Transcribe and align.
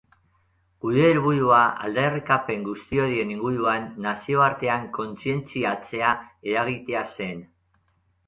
Gure 0.85 1.01
helburua, 1.07 1.57
aldarrikapen 1.87 2.63
guzti 2.69 3.01
horien 3.03 3.33
inguruan, 3.35 3.85
nazioartean 4.07 4.89
kontzientziatzea 4.97 6.11
eragitea 6.55 7.05
zen. 7.21 7.47